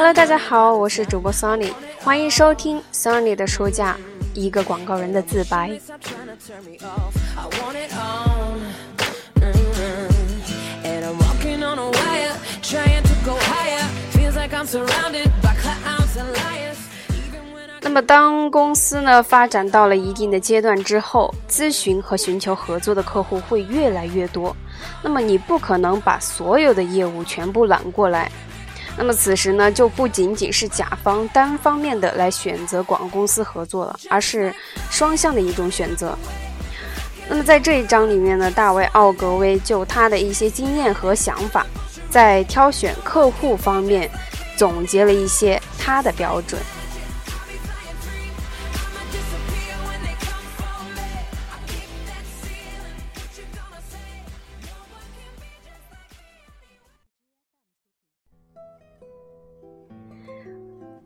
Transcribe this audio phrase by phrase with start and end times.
[0.00, 3.98] Hello，大家好，我是主播 Sunny，欢迎收听 Sunny 的书架，
[4.32, 5.78] 一个广告人的自白。
[17.82, 24.56] 那么，当公司呢发展到了一定的阶段之后，咨询和寻求合作的客户会越来越多。
[25.02, 28.32] 那么，你不可能把所有的业务全部揽过来。
[28.96, 34.54] 那么此时呢，就不仅仅是甲方单方面的来选择广告公司合作了，而是
[34.90, 36.16] 双向的一种选择。
[37.28, 41.64] 那么在这一章里面呢，大卫奥格威就他的一些经验和想法，
[42.10, 44.10] 在挑选客户方面
[44.56, 46.60] 总结了一些他的标准。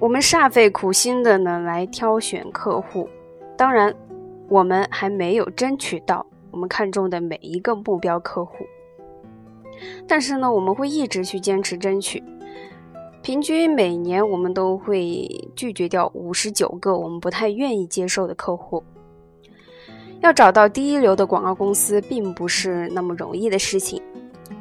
[0.00, 3.06] 我们煞费苦心的呢来挑选客户，
[3.54, 3.94] 当然，
[4.48, 8.64] 我们还没有争取到我们看中的每一个目标客户。
[10.08, 12.24] 但是呢，我们会一直去坚持争取。
[13.20, 18.82] 平均每年我们都会拒绝掉五十九个我们不太愿意接受的客户。
[20.22, 24.02] 要找到第一流的广告公司，并不是那么容易的事情。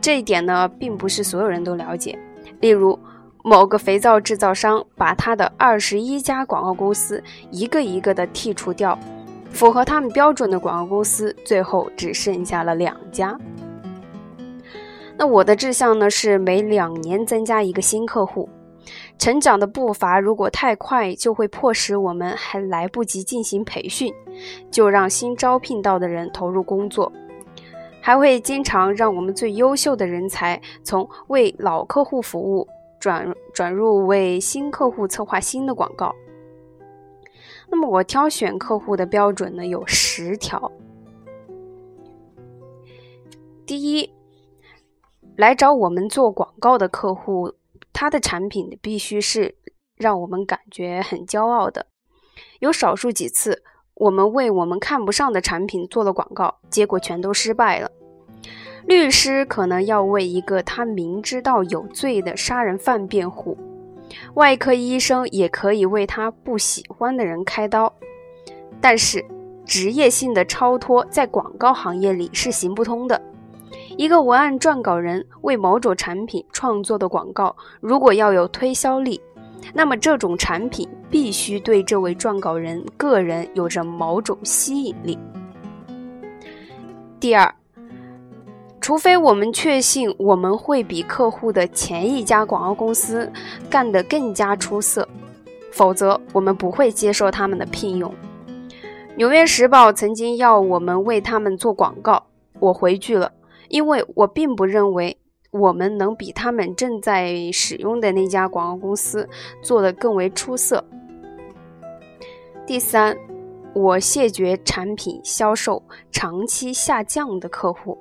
[0.01, 2.19] 这一点呢，并不是所有人都了解。
[2.59, 2.99] 例如。
[3.43, 8.97] 某个肥皂制造商把他的二十一家广告公司一个一个的剔除掉，
[9.49, 13.37] 符合他们标准的广告公司最后只剩下了两家。
[15.17, 18.47] 那我的志向呢是每两年增加一个新客户，
[19.17, 24.13] 成长的步伐如果太快，就会迫使我们还来不及进行培训，
[24.69, 27.11] 就让新招聘到的人投入工作，
[28.01, 32.67] 还会经常让我们最优秀的人才从为老客户服务。
[32.99, 36.13] 转转入为新客户策划新的广告。
[37.69, 40.71] 那么我挑选客户的标准呢有十条。
[43.65, 44.11] 第一，
[45.35, 47.53] 来找我们做广告的客户，
[47.93, 49.55] 他的产品必须是
[49.95, 51.85] 让我们感觉很骄傲的。
[52.59, 57.91] 有少数几次，我们为我们看不上的产品做了广告，结果全都失败了。
[58.89, 63.55] 律师可能要为一个他明知道有罪的杀人犯辩护，
[64.33, 67.93] 外科医生也可以为他不喜欢的人开刀，
[68.81, 69.23] 但是
[69.63, 73.21] 职业性的超脱在广告行业里是行不通的。
[73.95, 79.21] 一个文案撰稿人为某种产品创作的广告，如果要有推销力，
[79.71, 85.15] 那么这种产品必须对这位撰稿人个人有着某种吸引力。
[87.19, 87.53] 第二。
[88.81, 93.31] 除非我们确信我们会比客户的前一家广告公司
[93.69, 95.07] 干得更加出色，
[95.71, 98.13] 否则我们不会接受他们的聘用。
[99.15, 102.25] 纽约时报曾经要我们为他们做广告，
[102.59, 103.33] 我回拒了，
[103.67, 105.17] 因为我并不认为
[105.51, 109.27] 我们能比他们正在使用的那家广告公司
[109.61, 110.83] 做得更为出色。
[112.65, 113.17] 第三，
[113.73, 117.97] 我谢绝产品销售长期下降的客户。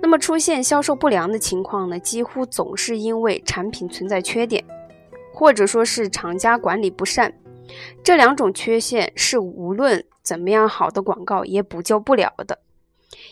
[0.00, 4.64] 那么出现销售不良的情况呢，几乎总是因为产品存在缺点，
[5.32, 7.34] 或者说是厂家管理不善。
[8.02, 12.60] 这两种缺陷是无论怎么样好的广告也补救不了的。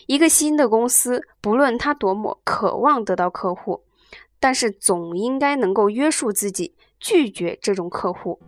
[0.05, 3.81] 一个新的公司，不论他多么渴望得到客户，
[4.39, 8.39] 但是总应该能够约束自己，拒绝这种客户。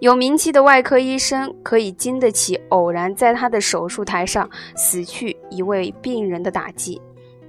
[0.00, 7.00] 有名气的外科医生可以经得起偶然在他的手术台上死去一位病人的打击。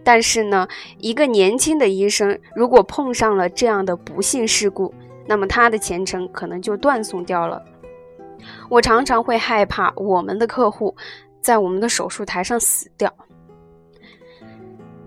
[0.06, 0.68] 但是呢，
[1.00, 4.94] 一个年轻的医生如果碰上了这样的不幸事故，
[5.26, 7.60] 那么他的前程可能就断送掉了。
[8.70, 10.96] 我常常会害怕我们的客户
[11.42, 13.12] 在我们的手术台上死掉。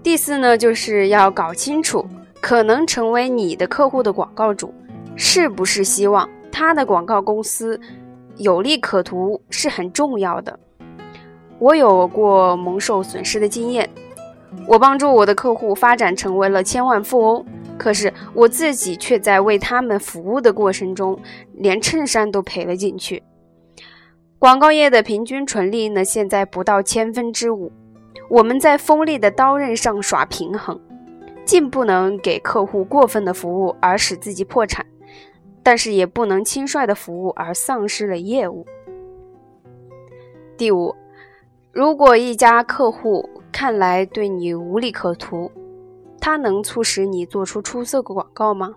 [0.02, 2.04] 第四呢，就是要搞清楚
[2.40, 4.74] 可能成为你的客户的广告主
[5.14, 7.80] 是不是希望他的广告公司
[8.36, 10.58] 有利可图是很重要的。
[11.60, 13.88] 我有过蒙受损失的经验。
[14.66, 17.46] 我帮助我的客户发展成为了千万富翁，
[17.76, 21.18] 可是我自己却在为他们服务的过程中，
[21.54, 23.22] 连衬衫都赔了进去。
[24.38, 27.72] 广告业的平均纯利呢，现在不到千分之五。
[28.30, 30.78] 我们在锋利的刀刃上耍平衡，
[31.44, 34.84] 既不能给客户过分的服务而使自己破产，
[35.62, 38.66] 但是也不能轻率的服务而丧失了业务。
[40.56, 40.94] 第五，
[41.72, 43.28] 如果一家客户。
[43.50, 45.50] 看来对你无利可图，
[46.20, 48.74] 它能促使你做出出色的广告吗？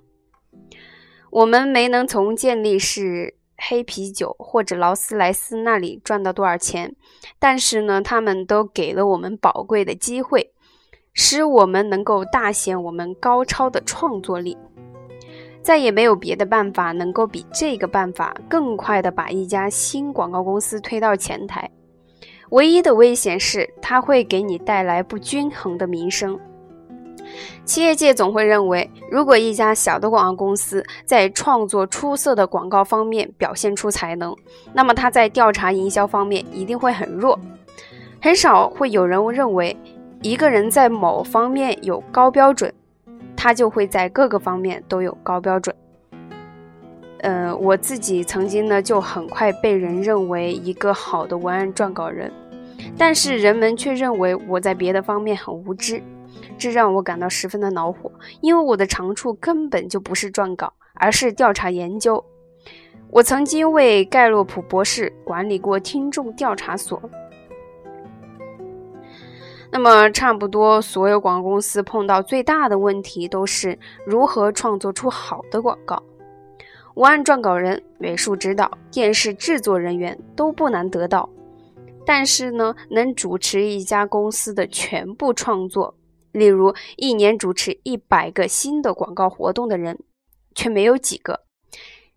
[1.29, 6.95] 我们没能从健力士、黑啤酒或者劳斯莱斯那里赚到多少钱，
[7.37, 10.51] 但是呢，他们都给了我们宝贵的机会，
[11.13, 14.57] 使我们能够大显我们高超的创作力。
[15.61, 21.69] 再也没有别的办法能够比这个办法更快地把一家新广告公司推到前台。
[22.51, 26.39] 唯一的危险是，它会给你带来不均衡的名声。
[27.63, 34.35] 企业界总会认为，如果一家小的广告公司在创作出色的广告方面表现出才能，
[34.73, 37.39] 那么它在调查营销方面一定会很弱。
[38.21, 39.75] 很少会有人认为，
[40.21, 42.73] 一个人在某方面有高标准，
[43.37, 45.73] 他就会在各个方面都有高标准。
[47.21, 52.31] 呃，我自己曾经呢，就很快被人认为一个好的文案撰稿人，
[52.97, 56.01] 但是人们却认为我在别的方面很无知。
[56.57, 58.11] 这让我感到十分的恼火，
[58.41, 62.23] 因为我的长处根本就不是撰稿，而是调查研究。
[63.09, 67.01] 我曾经为盖洛普博士管理过听众调查所。
[69.71, 76.01] 那么，差不多所有广告公司碰到最大的问题都是如何创作出好的广告。
[76.95, 81.27] 文案撰稿人、美术指导、电视制作人员都不难得到，
[82.05, 85.95] 但是呢，能主持一家公司的全部创作。
[86.31, 89.99] 例如，一年主持一百个新的广告活动的人，
[90.55, 91.41] 却没有几个。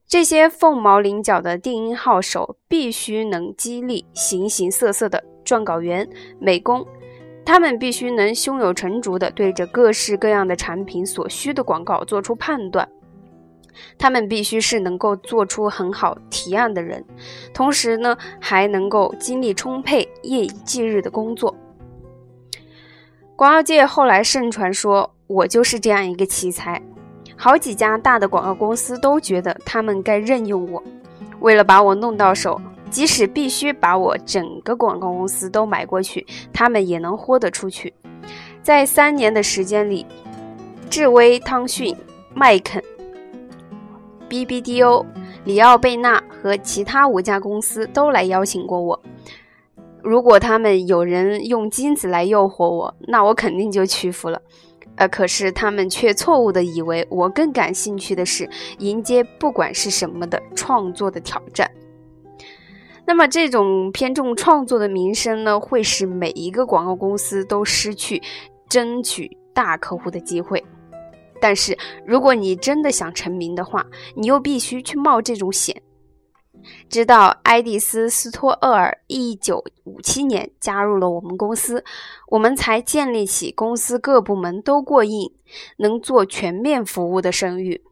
[0.07, 6.09] 这些凤毛麟角的定音号手，必须能激励形形色色的撰稿员、
[6.39, 6.87] 美工，
[7.45, 12.89] 他们必须能胸有成竹地对着各式各样的产品所需的广告做出判断。
[13.99, 17.05] 他们必须是能够做出很好提案的人，
[17.53, 21.55] 同时呢，还能够精力充沛、夜以继日的工作。
[23.37, 26.81] 广告界后来盛传说我就是这样一个奇才，
[27.37, 30.83] 好几家大的广告公司都觉得他们该任用我。
[31.41, 32.61] 为了把我弄到手，
[32.91, 37.93] 即使必须把我整个广告公司都买过去，他们也能豁得出去。
[38.63, 40.07] 在三年的时间里，
[40.89, 41.95] 智威、汤逊、
[42.33, 42.83] 麦肯、
[44.35, 45.07] BBDO、
[45.45, 49.01] 里奥贝纳和其他五家公司都来邀请过我。
[50.03, 54.43] 如果他们有人用金子来诱惑我，那我肯定就屈服了。
[54.97, 58.49] 呃，可是他们却错误的以为我更感兴趣的是
[58.81, 61.71] 迎接不管是什么的创作的挑战。
[63.07, 68.21] 那么这种偏重创作的名声呢，会使每一个广告公司都失去
[68.69, 70.65] 争取大客户的机会。
[71.45, 71.77] 但是
[72.07, 73.87] 如果你真的想成名的话，
[74.17, 75.83] 你又必须去冒这种险。
[76.89, 81.85] 直到埃蒂斯·斯托厄尔1957年加入了我们公司，
[82.31, 85.31] 我们才建立起公司各部门都过硬、
[85.77, 87.83] 能做全面服务的声誉。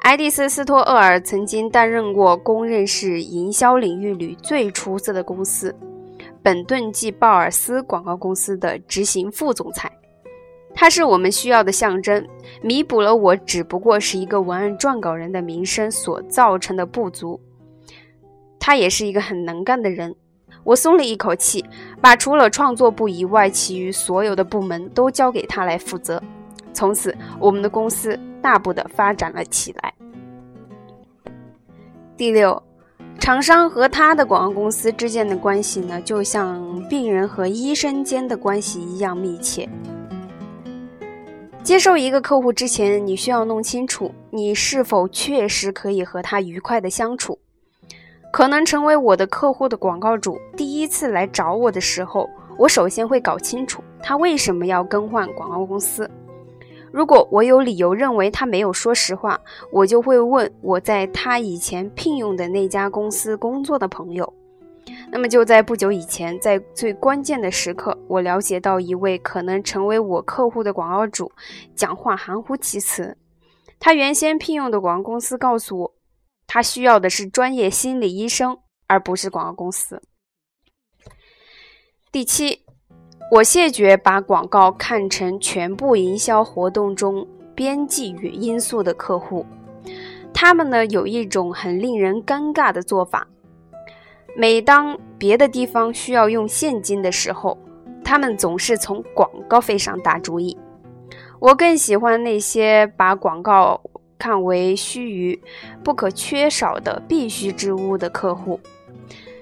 [0.00, 5.74] 埃蒂斯·斯托厄尔曾经担任过公认是营销领域里最出色的公司——
[6.44, 9.90] 本顿季鲍尔斯广告公司的执行副总裁。
[10.78, 12.24] 他是我们需要的象征，
[12.60, 17.40] 弥补了我只不过是一个文案撰稿人的名声所造成的不足。
[18.60, 20.14] 他也是一个很能干的人，
[20.64, 21.64] 我松了一口气，
[21.98, 26.22] 把除了创作部以外，其余所有的部门都交给他来负责。
[26.74, 29.94] 从此，我们的公司大步的发展了起来。
[32.18, 32.62] 第六，
[33.18, 39.66] 厂商和他的广告公司之间的关系呢，就像病人和医生间的关系一样密切。
[41.66, 47.36] 接受一个客户之前，你需要弄清楚你是否确实可以和他愉快的相处。
[48.32, 56.08] 可能成为我的客户的广告主第一次来找我的时候，我首先会搞清楚他为什么要更换广告公司。
[56.92, 59.36] 如果我有理由认为他没有说实话，
[59.72, 64.32] 我就会问我在他以前聘用的那家公司工作的朋友。
[65.10, 71.32] 那么就在不久以前，在最关键的时刻，我了解到一位可能成为我客户的广告主，
[71.74, 73.16] 讲话含糊其辞。
[73.78, 75.94] 他原先聘用的广告公司告诉我，
[76.46, 78.58] 他需要的是专业心理医生，
[78.88, 80.02] 而不是广告公司。
[82.10, 82.62] 第七，
[83.32, 89.46] 我谢绝把广告看成全部营销活动中边际与因素的客户。
[90.34, 93.28] 他们呢，有一种很令人尴尬的做法。
[94.38, 97.56] 每当别的地方需要用现金的时候，
[98.04, 100.54] 他们总是从广告费上打主意。
[101.40, 103.80] 我更喜欢那些把广告
[104.18, 105.40] 看为须臾、
[105.82, 108.60] 不可缺少的必须之物的客户，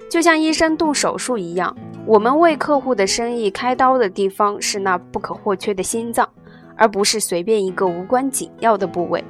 [0.09, 1.75] 就像医生动手术一样，
[2.05, 6.29] 我们为客户的生意开刀的地方是那不可或缺的心脏，
[6.77, 9.21] 而不是随便一个无关紧要的部位。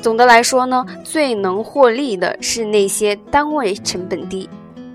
[0.00, 4.48] 总的来说呢，最能获利的是那些单位成本低、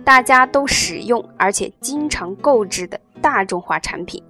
[0.03, 4.23] 大家都使用而且经常购置的大众化产品。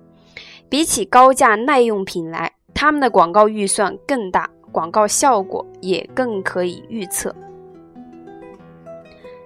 [0.68, 7.36] 比起高价耐用品来，他们的广告预算更大，广告效果也更可以预测。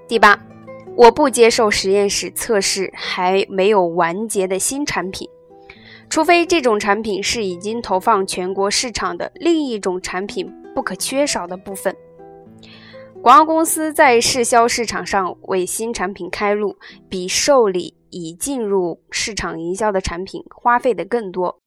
[0.07, 0.39] 第八，
[0.95, 5.27] 我不接受实验室测试还没有完结的新产品，
[6.09, 11.97] 除非这种产品是已经投放全国市场的另一种产品不可缺少的部分。
[13.19, 16.77] 广告公司在试销市场上为新产品开路，
[17.09, 21.59] 比受理已进入市场营销的产品花费的更多。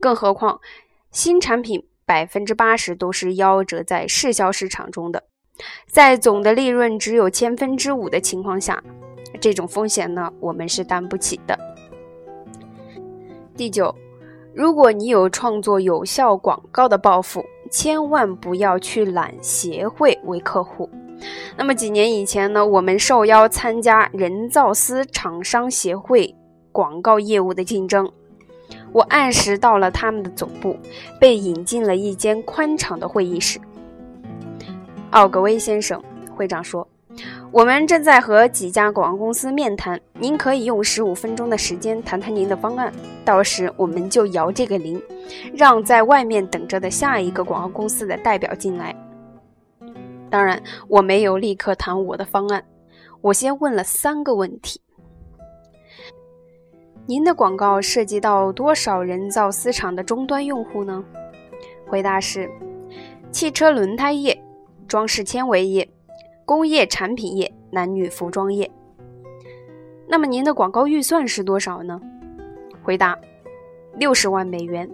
[0.00, 0.62] 更何况，
[1.10, 5.24] 新产品百分之八十都是夭折在试销市场中的。
[5.86, 8.82] 在总的利润只有千分之五的情况下，
[9.42, 11.58] 这种风险呢，我们是担不起的。
[13.54, 13.94] 第九，
[14.54, 20.88] 如果你有创作有效广告的抱负，千万不要去揽协会为客户。
[21.56, 26.34] 那么几年以前呢，我们受邀参加人造丝厂商协会
[26.70, 28.10] 广告业务的竞争，
[28.92, 30.76] 我按时到了他们的总部，
[31.20, 33.58] 被引进了一间宽敞的会议室。
[35.10, 36.02] 奥格威先生，
[36.36, 36.86] 会长说
[37.50, 42.92] ：“我们正在和几家广告公司面谈，您可以用十五分钟的时间谈谈您的方案。
[43.24, 45.02] 到时我们就摇这个铃，
[45.54, 48.94] 让在外面等着的下一个广告公司的代表进来。
[50.30, 52.62] 当然，我没有立刻谈我的方案，
[53.20, 54.80] 我先问了三个问题：
[57.06, 61.02] 您的广告涉及到多少人造丝厂的终端用户呢？
[61.86, 62.50] 回答是：
[63.30, 64.38] 汽车轮胎业。”
[64.86, 65.86] 装饰纤维业、
[66.48, 68.70] 工业产品业、男女服装业。
[70.08, 72.00] 那么您的广告预算是多少呢？
[72.82, 73.18] 回答：
[73.92, 74.90] 六十万美元。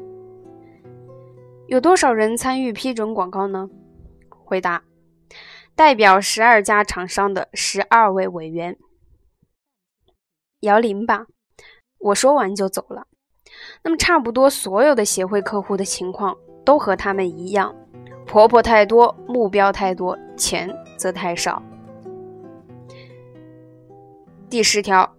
[1.68, 3.70] 有多少人参与批准广告呢？
[4.28, 4.82] 回答：
[5.76, 8.76] 代表十二家厂商的十二位委员。
[10.62, 11.28] 摇铃吧，
[12.00, 13.06] 我说完就走了。
[13.84, 17.72] 那么差不多所有的协会客户的情况都和他们一样。
[18.26, 20.68] 婆婆太多，目标太多，钱
[21.04, 21.62] 则太少。
[24.48, 25.14] 第十条，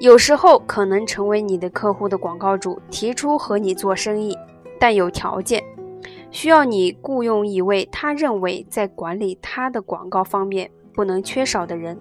[0.00, 4.36] 有时候可能成为你的客户的广告主提出和你做生意，
[4.78, 5.64] 但有条件，
[6.30, 11.98] 需要你雇佣一位他认为在管理他的广告方面不能缺少的人。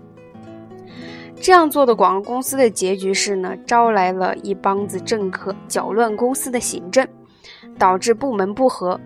[1.40, 7.08] 这样做的广告公司的结局是呢，招来了一帮子政客，搅乱公司的行政，
[7.80, 9.00] 导致部门不和。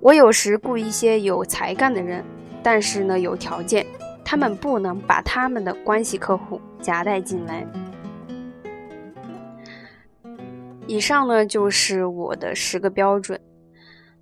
[0.00, 2.24] 我有时雇一些有才干的人，
[2.62, 3.84] 但是呢，有条件，
[4.24, 7.66] 他们不能把他们的关系客户夹带进来。
[10.86, 13.38] 以上呢就是我的十个标准。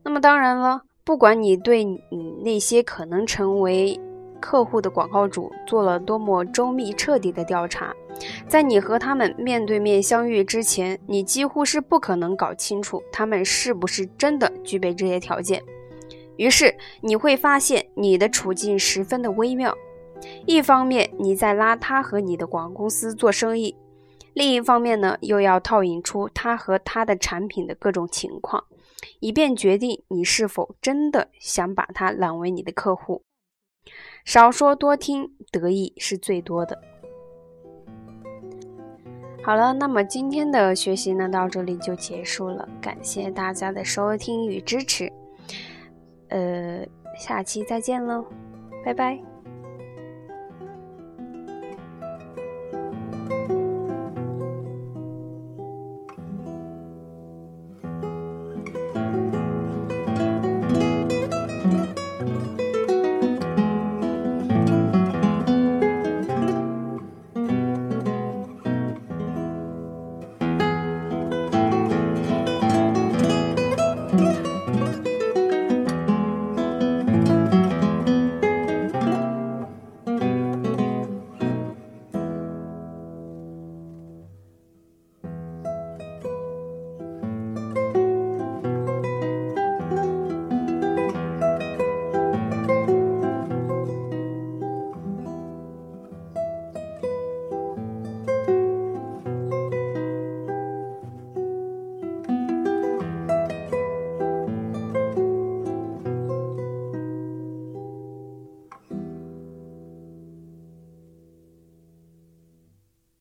[0.03, 2.01] 那么当然了，不管你对你
[2.43, 4.01] 那些可能成为
[4.41, 7.95] 客户的广告主做了多么周密彻底的调查。
[8.49, 15.63] 在你和他们面对面相遇之前，你几乎是不可能搞清楚他们是不是真的具备这些条件。
[16.37, 19.77] 于是你会发现你的处境十分的微妙：
[20.47, 23.77] 一方面你在拉他和你的广告公司做生意，
[24.33, 28.65] 另一方面呢又要套引出他和他的产品的各种情况，
[29.21, 33.23] 以便决定你是否真的想把他揽为你的客户。
[34.25, 36.81] 少说多听，得益是最多的。
[39.43, 42.69] 好了，那么今天的学习呢，到这里就结束了。
[42.81, 45.13] 感谢大家的收听与支持，
[46.31, 46.85] 呃，
[47.17, 48.25] 下期再见喽，
[48.85, 49.36] 拜拜。